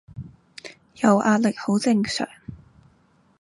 [0.95, 2.27] 有壓力好正常